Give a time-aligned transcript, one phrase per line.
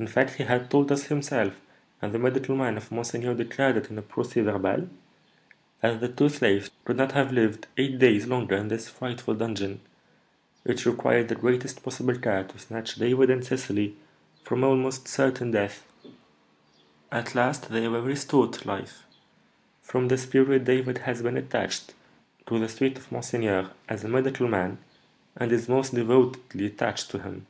[0.00, 1.60] In fact, he had told us himself,
[2.00, 4.88] and the medical man of monseigneur declared it in a procès verbal,
[5.80, 9.80] that the two slaves could not have lived eight days longer in this frightful dungeon.
[10.64, 13.96] It required the greatest possible care to snatch David and Cecily
[14.44, 15.84] from almost certain death.
[17.10, 19.02] At last they were restored to life.
[19.82, 21.92] From this period David has been attached
[22.46, 24.78] to the suite of monseigneur as a medical man,
[25.36, 27.46] and is most devotedly attached to him."